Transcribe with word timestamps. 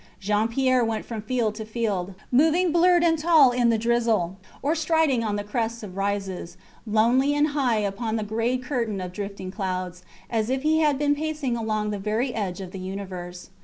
Jean 0.19 0.47
Pierre 0.47 0.83
went 0.83 1.05
from 1.05 1.21
field 1.21 1.53
to 1.53 1.63
field, 1.63 2.15
moving 2.31 2.71
blurred 2.71 3.03
and 3.03 3.19
tall 3.19 3.51
in 3.51 3.69
the 3.69 3.77
drizzle, 3.77 4.35
or 4.63 4.73
striding 4.73 5.23
on 5.23 5.35
the 5.35 5.43
crests 5.43 5.83
of 5.83 5.95
rises, 5.95 6.57
lonely 6.87 7.35
and 7.35 7.49
high 7.49 7.77
upon 7.77 8.15
the 8.15 8.23
gray 8.23 8.57
curtain 8.57 8.99
of 8.99 9.11
drifting 9.13 9.51
clouds, 9.51 10.01
as 10.27 10.49
if 10.49 10.63
he 10.63 10.79
had 10.79 10.97
been 10.97 11.13
pacing 11.13 11.55
along 11.55 11.91
the 11.91 11.99
very 11.99 12.33
edge 12.33 12.61
of 12.61 12.71
the 12.71 12.79
universe. 12.79 13.51